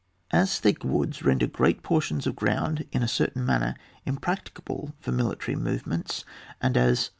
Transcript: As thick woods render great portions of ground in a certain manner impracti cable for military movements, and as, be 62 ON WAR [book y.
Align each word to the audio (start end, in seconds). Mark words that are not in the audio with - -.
As 0.31 0.57
thick 0.59 0.83
woods 0.83 1.21
render 1.23 1.45
great 1.45 1.83
portions 1.83 2.25
of 2.25 2.35
ground 2.35 2.87
in 2.91 3.03
a 3.03 3.07
certain 3.07 3.45
manner 3.45 3.75
impracti 4.07 4.51
cable 4.55 4.95
for 4.99 5.11
military 5.11 5.55
movements, 5.55 6.25
and 6.59 6.75
as, 6.75 6.79
be 6.79 6.79
62 6.79 6.79
ON 6.79 6.89
WAR 6.89 6.93
[book 6.93 7.05
y. 7.09 7.09